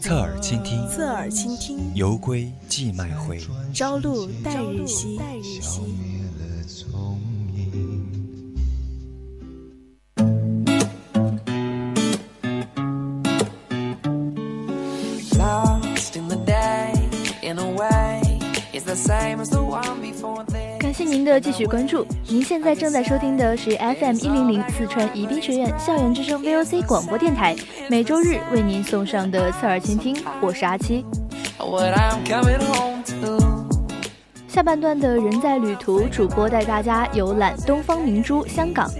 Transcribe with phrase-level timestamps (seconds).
[0.00, 3.40] 侧耳倾听，侧耳倾听，游归寄卖回，
[3.74, 6.17] 朝露待日晞。
[21.38, 27.54] 的继续关注，您现在正在收听的是 FM 一零零四川宜宾学院校园之声 VOC 广播电台，
[27.88, 31.04] 每周日为您送上的侧耳倾听，我是阿七。
[34.48, 38.90] 下半段的人在旅途，主播带大家游览东方明珠香港。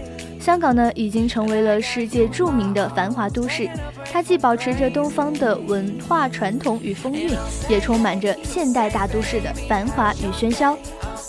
[0.41, 3.69] 香港呢，已经成为了世界著名的繁华都市。
[4.13, 7.31] 它既保持着东方的文化传统与风韵，
[7.69, 10.79] 也充满着现代大都市的繁华与喧嚣。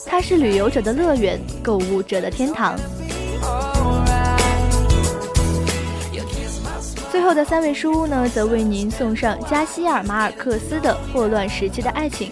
[0.09, 2.75] 它是旅游者的乐园，购物者的天堂。
[7.11, 12.31] 最后的三位书屋呢，则为您送上加西亚马尔克斯的《霍乱时期的爱情》。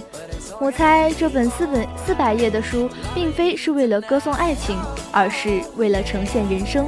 [0.59, 4.75] 我猜这本四本四百页的书，并非是为了歌颂爱情，
[5.11, 6.87] 而是为了呈现人生。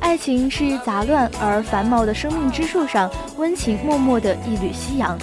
[0.00, 5.16] 爱情是杂乱而繁茂的生命之树上温情脉脉的一缕夕阳。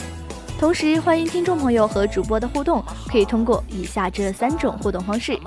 [0.57, 2.81] 同时，欢迎听众朋友和主播的互动，
[3.13, 5.39] 可以通过以下这三种互动方式：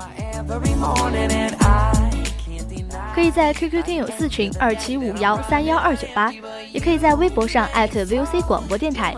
[3.13, 6.31] 可以在 QQ 听友四群二七五幺三幺二九八，
[6.71, 9.13] 也可以在微博上 @VOC 广播电台。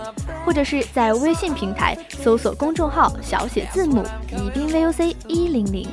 [0.46, 5.88] 或者是在微信平台搜索公众号小写字母宜宾 VOC 一零零。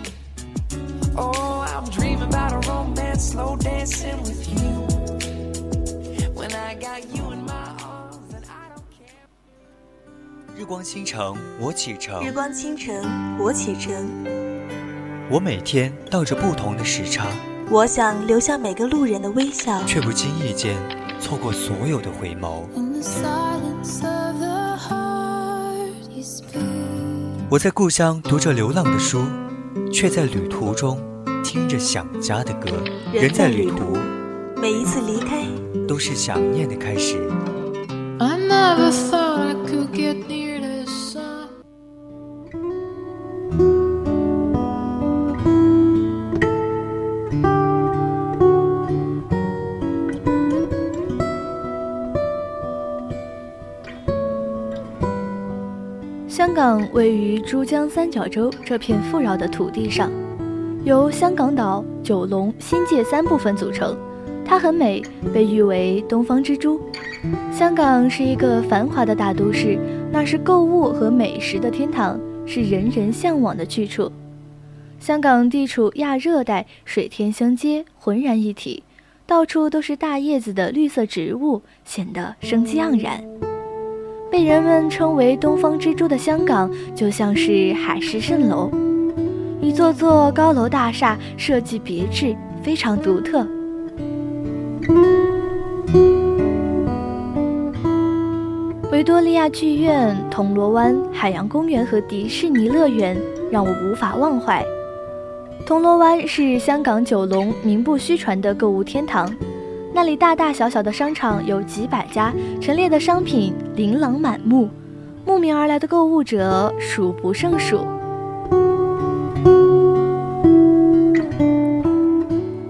[10.59, 12.27] 日光倾城，我启程。
[12.27, 12.95] 日光倾城，
[13.39, 13.93] 我启程。
[15.31, 17.27] 我每天倒着不同的时差。
[17.69, 20.75] 我想留下每个路人的微笑，却不经意间
[21.21, 22.65] 错过所有的回眸。
[27.51, 29.27] 我在故乡读着流浪的书，
[29.93, 30.99] 却在旅途中
[31.45, 32.71] 听着想家的歌。
[33.13, 33.99] 人在旅途，
[34.59, 35.45] 每一次离开
[35.87, 37.31] 都是想念的开始。
[38.19, 39.26] 香
[56.67, 60.11] 港位于珠江三角洲这片富饶的土地上，
[60.83, 63.97] 由香港岛、九龙、新界三部分组成。
[64.45, 65.01] 它很美，
[65.33, 66.81] 被誉为“东方之珠”。
[67.57, 69.79] 香港是一个繁华的大都市，
[70.11, 74.11] 那是购物和美食的天堂，是人人向往的去处。
[74.99, 78.83] 香港地处亚热带，水天相接，浑然一体，
[79.25, 83.23] 到处都是大叶子的绿色植物，显得生机盎然。
[84.31, 88.71] 被人们称为“东方之珠”的香港，就像是海市蜃楼，
[89.61, 93.47] 一座座高楼大厦，设计别致，非常独特。
[98.93, 103.17] 维多利亚剧院、铜锣湾海洋公园和迪士尼乐园
[103.51, 104.65] 让我无法忘怀。
[105.67, 109.31] 铜锣湾是香港九龙名不虚传的购物天堂。
[109.97, 112.31] 那里大大小小的商场有几百家，
[112.61, 114.69] 陈列的商品琳琅满目，
[115.25, 117.79] 慕名而来的购物者数不胜数。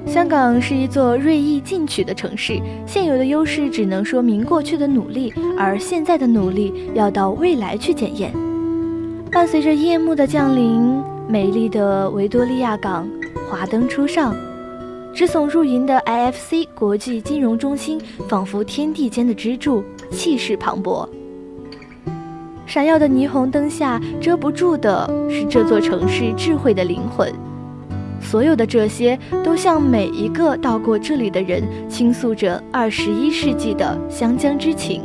[0.07, 8.33] 香港是一座锐意进取的城市，现有的优势只能说明过去的努力，而现在的努力要到未来去检验。
[9.33, 13.05] 伴随着夜幕的降临，美丽的维多利亚港
[13.51, 14.33] 华灯初上。
[15.17, 17.99] 直耸入云的 IFC 国际金融中心，
[18.29, 21.09] 仿佛天地间的支柱，气势磅礴。
[22.67, 27.33] 闪耀的霓虹灯下，遮不住的是这座城市智慧的灵魂。
[28.21, 35.01] 所有的这些，都向每一个到过这里的人倾诉着二十一世纪的湘江之情。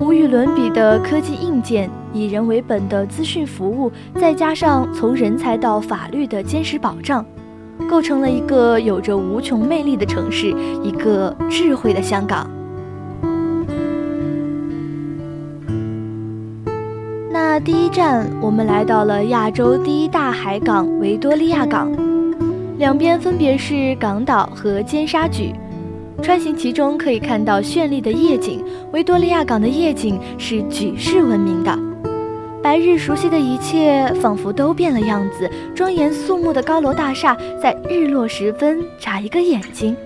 [0.00, 1.88] 无与伦比的科技硬件。
[2.12, 7.24] 以人为本的资讯服务，再加上从人才到法律的坚实保障，
[7.88, 12.48] 构成了一个有着无穷魅力的城市，一个智慧的香港。
[17.32, 21.92] 那第一站，我们来到了亚洲第一大海港维多利亚港，
[22.78, 25.52] 两边分别是港岛和尖沙咀。
[26.22, 28.62] 穿行其中可以看到绚丽的夜景，
[28.92, 31.89] 维多利亚港的夜景是举世闻名的。
[32.62, 39.96] 白日熟悉的一切仿佛都变了样子，庄严肃穆的高楼大厦在日落时分眨一个眼睛，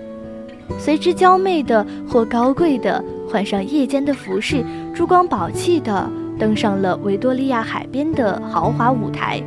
[0.79, 4.63] 随之娇媚的或高贵的换上夜间的服饰，
[4.93, 6.09] 珠光宝气的
[6.39, 9.43] 登上了维多利亚海边的豪华舞台。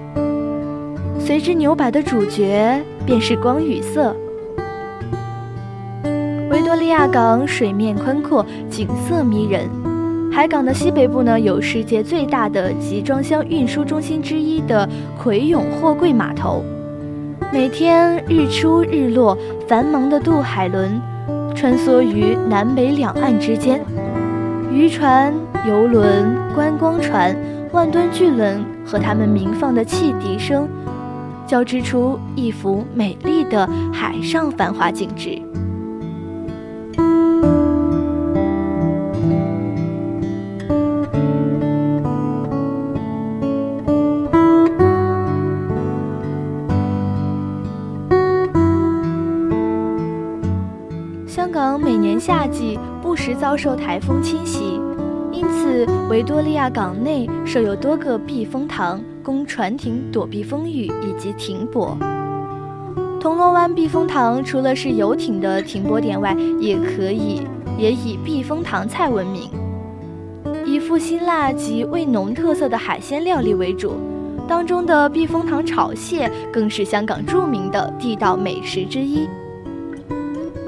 [1.19, 4.15] 随之扭摆的主角便是光与色。
[6.51, 9.88] 维多利亚港水面宽阔，景色迷人。
[10.39, 14.89] 海港的西北部呢，有世界最大的集装箱运输中心之一的
[15.21, 16.63] 葵涌货柜码头。
[17.53, 19.37] 每天日出日落，
[19.67, 21.03] 繁忙的渡海轮
[21.57, 23.85] 穿梭于南北两岸之间，
[24.73, 25.35] 渔船、
[25.67, 27.37] 游轮、观光船、
[27.73, 30.69] 万吨巨轮和它们鸣放的汽笛声，
[31.49, 35.43] 交织出一幅美丽的海上繁华景致。
[51.39, 54.81] 香港每年夏季不时遭受台风侵袭，
[55.31, 61.97] 因此维多利亚港内设有多个避风塘，供船艇躲避风雨以及停泊。
[63.21, 67.43] 铜锣湾避风塘除了是游艇的停泊点外，也可以
[67.79, 69.49] 也以避风塘菜闻名，
[70.67, 73.93] 以富辛辣及味浓特色的海鲜料理为主，
[74.49, 79.29] 当中的避风塘炒蟹更是香港著名的地道美食之一。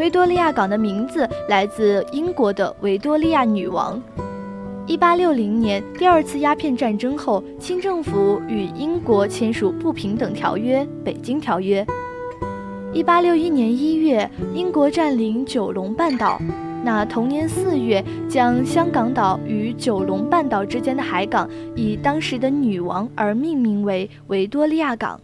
[0.00, 4.02] 维多利亚港的名字来自英国的维多利亚女王。
[4.86, 11.84] 一八六零年，第二次鸦片战争后，清政府与英国签署不平等条约《北京条约》。
[12.94, 16.40] 一八六一年一月，英国占领九龙半岛，
[16.82, 25.20] 那同年四月，将香港岛与九龙半岛之间的海港以当时的女王而命名为维多利亚港。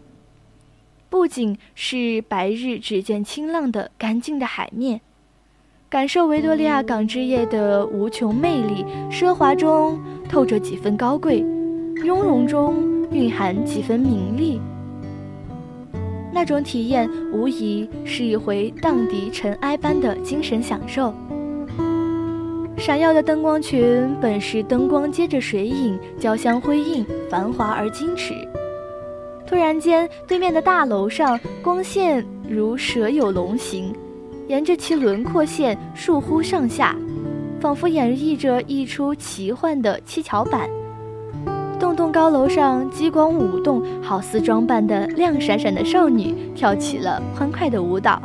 [1.17, 5.01] 不仅是白日只见清浪的干净的海面，
[5.89, 9.99] 感受维多利亚港之夜的无穷魅力，奢华中
[10.29, 11.43] 透着几分高贵，
[12.05, 14.61] 雍容中蕴含几分名利。
[16.31, 21.11] 那种体验无疑是一回荡涤尘埃般的精神享受。
[22.77, 28.46] 闪耀的灯光群本是灯光接着水影，交相辉映，繁华而矜持。
[29.47, 33.95] 突然间，对面的大楼上光线如蛇有龙形，
[34.47, 36.93] 沿着其轮廓线倏忽上下，
[37.59, 40.69] 仿佛演绎着一出奇幻的七巧板。
[41.79, 48.21] 栋栋高楼上激光舞动，好似装扮的亮闪闪的少女跳起了欢快的舞蹈。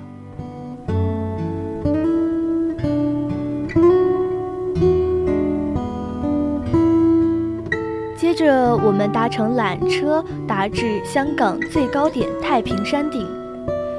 [8.32, 13.28] 接着，我们搭乘缆车达至香港最高点太平山顶，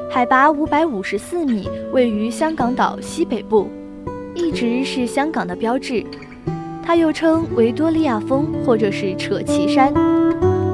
[0.10, 3.70] 海拔五百五十四米，位于香港岛西北部，
[4.34, 6.04] 一直是香港的标志。
[6.84, 9.94] 它又称维多利亚峰或者是扯旗山，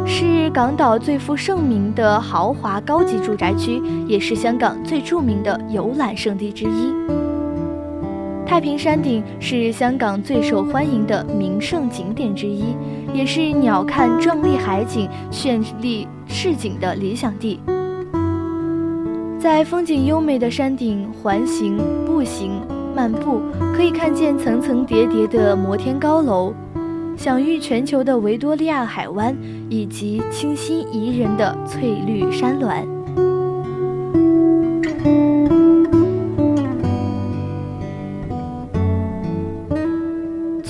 [0.08, 7.19] 是港岛最负盛名的豪华高级住宅区，也是香港最著名的游览胜地之一。
[8.50, 12.76] 太平山顶是香港最受欢迎的名胜景点之一，
[13.14, 17.60] 也是鸟瞰壮丽海景、绚丽市景的理想地。
[19.40, 21.78] 在风景优美的山顶环行、
[22.08, 22.60] 步行、
[22.96, 23.40] 漫步，
[23.72, 26.52] 可以看见层层叠叠的摩天高楼，
[27.16, 29.38] 享誉全球的维多利亚海湾，
[29.70, 32.84] 以及清新宜人的翠绿山峦。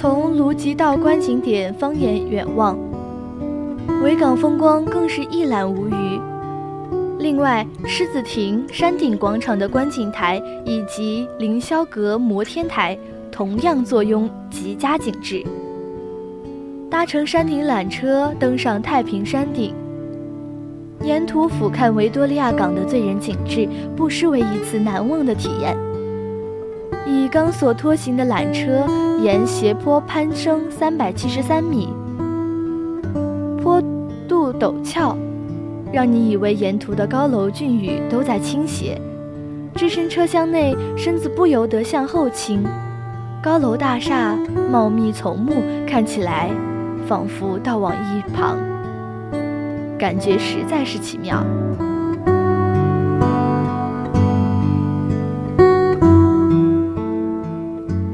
[0.01, 2.79] 从卢吉道观景点，方眼远望，
[4.01, 6.21] 维港风光更是一览无余。
[7.19, 12.97] 另外，狮子亭山顶广场的观景台以及凌霄阁摩天台
[13.29, 15.43] 同样坐拥极佳景致。
[16.89, 19.75] 搭乘山顶缆车登上太平山顶，
[21.03, 25.75] 沿途俯瞰维多利亚港的醉人景致，不失为一次难忘的体验。
[27.05, 28.85] 以钢索拖行的缆车
[29.21, 31.93] 沿斜坡攀升三百七十三米，
[33.61, 33.81] 坡
[34.27, 35.17] 度陡峭，
[35.91, 38.99] 让你以为沿途的高楼峻宇都在倾斜。
[39.75, 42.63] 置身车厢内，身子不由得向后倾。
[43.41, 44.37] 高楼大厦
[44.69, 46.49] 茂密丛木，看起来
[47.07, 48.57] 仿佛倒往一旁，
[49.97, 51.43] 感觉实在是奇妙。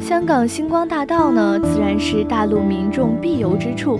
[0.07, 3.99] 香港星光大道呢，自然是大陆民众必游之处。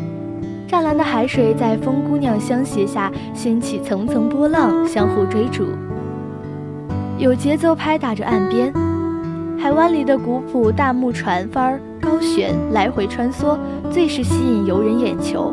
[0.67, 5.65] 湛蓝的海水在风姑娘相携下掀起层层波浪，相互追逐，
[7.17, 8.71] 有节奏拍打着岸边。
[9.57, 13.57] 海湾里的古朴大木船帆高悬，来回穿梭，
[13.89, 15.51] 最是吸引游人眼球。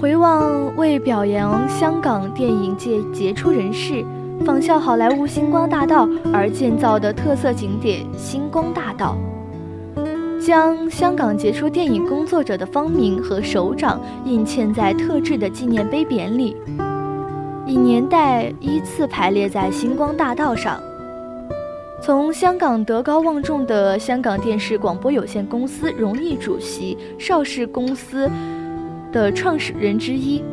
[0.00, 4.02] 回望为表扬香港电影界杰出人士。
[4.44, 9.16] 仿效好莱坞星光大道而建造的特色景点星光大道，
[10.40, 16.56] 将香港杰出电影工作者的芳名和手掌印嵌在特制的纪念碑匾里，
[17.66, 20.80] 以年代依次排列在星光大道上。
[22.00, 28.30] 从香港德高望重的香港电视广播有限公司荣誉主席、邵氏公司
[29.10, 30.44] 的创始人之一，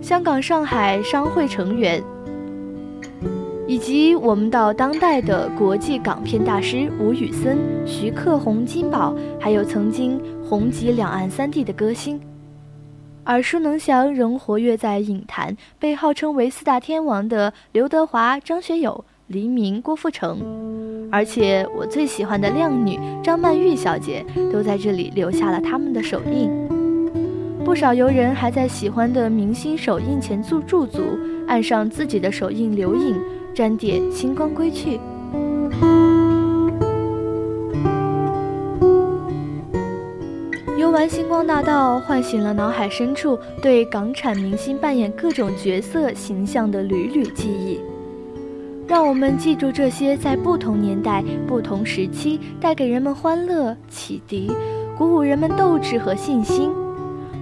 [0.00, 2.00] 香港上海商会成员。
[3.70, 12.20] 以及我们到当代的国际港片大师吴宇森、徐克、洪金宝，还有曾经红极两岸三地的歌星，
[13.26, 26.50] 耳熟能详仍活跃在影坛，被号称为四大天王的刘德华、张学友、黎明、郭富城，而且我最喜欢的靓女张曼玉小姐都在这里留下了他们的手印。
[27.64, 33.14] 不少游人还在喜欢的明星手印前驻驻足，按上自己的手印留影。
[33.54, 34.98] 沾点星光归去，
[40.78, 47.80] 游玩星光大道，唤醒了脑海深处对港产明星扮演各种角色形象的缕缕记忆，
[48.86, 54.50] 让我们记住这些在不同年代、不同时期带给人们欢乐、启迪、
[54.96, 56.70] 鼓舞人们斗志和信心，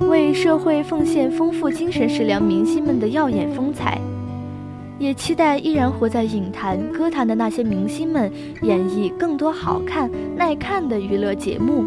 [0.09, 4.01] 为社会奉献丰富精神食粮明星们的耀眼风采。
[4.99, 8.31] 也期待依然活在影坛、歌坛的那些明星们
[8.63, 11.85] 演绎更多好看、耐看的娱乐节目。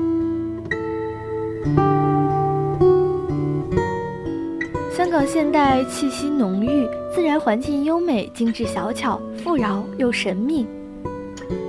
[4.96, 10.66] 香港现代气息浓郁，自然环境优美，精致小巧，富饶又神秘，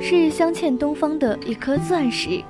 [0.00, 2.42] 是镶嵌东方的一颗钻石。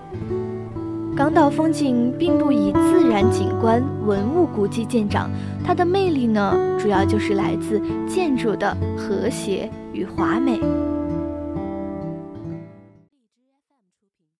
[1.14, 5.30] 港岛风景并不以自然景观、文物古迹见长，
[5.62, 10.58] 它的魅力呢，主要就是来自建筑的和谐与华美。